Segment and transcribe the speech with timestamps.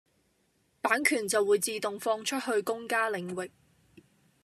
[0.81, 3.51] 版權就會自動放出去公家領域。